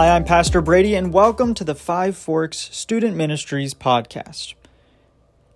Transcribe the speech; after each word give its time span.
Hi, 0.00 0.16
I'm 0.16 0.24
Pastor 0.24 0.62
Brady, 0.62 0.94
and 0.94 1.12
welcome 1.12 1.52
to 1.52 1.62
the 1.62 1.74
Five 1.74 2.16
Forks 2.16 2.70
Student 2.74 3.18
Ministries 3.18 3.74
podcast. 3.74 4.54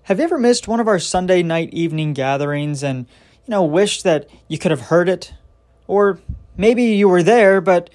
Have 0.02 0.18
you 0.18 0.24
ever 0.24 0.38
missed 0.38 0.68
one 0.68 0.80
of 0.80 0.86
our 0.86 0.98
Sunday 0.98 1.42
night 1.42 1.72
evening 1.72 2.12
gatherings 2.12 2.82
and, 2.82 3.06
you 3.46 3.50
know, 3.50 3.64
wished 3.64 4.04
that 4.04 4.28
you 4.46 4.58
could 4.58 4.70
have 4.70 4.82
heard 4.82 5.08
it? 5.08 5.32
Or 5.86 6.18
maybe 6.58 6.82
you 6.82 7.08
were 7.08 7.22
there, 7.22 7.62
but 7.62 7.88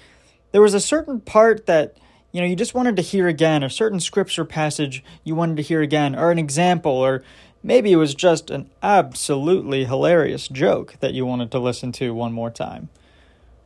there 0.50 0.60
was 0.60 0.74
a 0.74 0.80
certain 0.80 1.20
part 1.20 1.66
that, 1.66 1.96
you 2.32 2.40
know, 2.40 2.48
you 2.48 2.56
just 2.56 2.74
wanted 2.74 2.96
to 2.96 3.02
hear 3.02 3.28
again, 3.28 3.62
a 3.62 3.70
certain 3.70 4.00
scripture 4.00 4.44
passage 4.44 5.04
you 5.22 5.36
wanted 5.36 5.56
to 5.58 5.62
hear 5.62 5.82
again, 5.82 6.16
or 6.16 6.32
an 6.32 6.38
example, 6.40 6.90
or 6.90 7.22
maybe 7.62 7.92
it 7.92 7.96
was 7.96 8.12
just 8.12 8.50
an 8.50 8.68
absolutely 8.82 9.84
hilarious 9.84 10.48
joke 10.48 10.96
that 10.98 11.14
you 11.14 11.24
wanted 11.24 11.52
to 11.52 11.60
listen 11.60 11.92
to 11.92 12.12
one 12.12 12.32
more 12.32 12.50
time. 12.50 12.88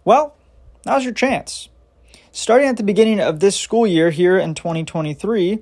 Well, 0.05 0.37
now's 0.85 1.05
your 1.05 1.15
chance. 1.15 1.71
Starting 2.37 2.67
at 2.67 2.77
the 2.77 2.83
beginning 2.83 3.21
of 3.21 3.39
this 3.39 3.57
school 3.57 3.87
year 3.87 4.11
here 4.11 4.37
in 4.37 4.57
2023, 4.57 5.61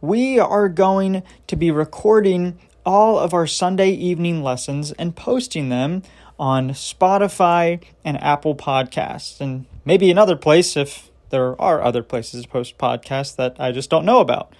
we 0.00 0.38
are 0.38 0.70
going 0.70 1.22
to 1.46 1.54
be 1.54 1.70
recording 1.70 2.58
all 2.82 3.18
of 3.18 3.34
our 3.34 3.46
Sunday 3.46 3.90
evening 3.90 4.42
lessons 4.42 4.90
and 4.92 5.14
posting 5.14 5.68
them 5.68 6.02
on 6.38 6.70
Spotify 6.70 7.78
and 8.06 8.18
Apple 8.22 8.54
Podcasts, 8.54 9.38
and 9.38 9.66
maybe 9.84 10.10
another 10.10 10.34
place 10.34 10.78
if 10.78 11.10
there 11.28 11.60
are 11.60 11.82
other 11.82 12.02
places 12.02 12.44
to 12.44 12.48
post 12.48 12.78
podcasts 12.78 13.36
that 13.36 13.54
I 13.58 13.70
just 13.70 13.90
don't 13.90 14.06
know 14.06 14.20
about. 14.20 14.50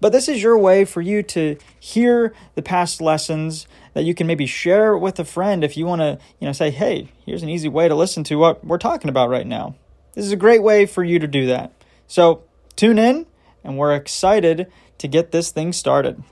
But 0.00 0.12
this 0.12 0.28
is 0.28 0.40
your 0.40 0.56
way 0.56 0.84
for 0.84 1.00
you 1.00 1.24
to 1.24 1.56
hear 1.80 2.32
the 2.54 2.62
past 2.62 3.02
lessons 3.02 3.66
that 3.94 4.04
you 4.04 4.14
can 4.14 4.28
maybe 4.28 4.46
share 4.46 4.96
with 4.96 5.18
a 5.18 5.24
friend 5.24 5.64
if 5.64 5.76
you 5.76 5.84
want 5.84 6.02
to, 6.02 6.18
you 6.38 6.46
know, 6.46 6.52
say, 6.52 6.70
"Hey, 6.70 7.08
here's 7.24 7.42
an 7.42 7.48
easy 7.48 7.68
way 7.68 7.88
to 7.88 7.94
listen 7.96 8.22
to 8.22 8.36
what 8.36 8.64
we're 8.64 8.78
talking 8.78 9.10
about 9.10 9.28
right 9.28 9.48
now." 9.48 9.74
This 10.16 10.24
is 10.24 10.32
a 10.32 10.36
great 10.36 10.62
way 10.62 10.86
for 10.86 11.04
you 11.04 11.18
to 11.18 11.28
do 11.28 11.46
that. 11.46 11.72
So 12.08 12.42
tune 12.74 12.98
in, 12.98 13.26
and 13.62 13.76
we're 13.76 13.94
excited 13.94 14.72
to 14.96 15.06
get 15.06 15.30
this 15.30 15.50
thing 15.50 15.74
started. 15.74 16.24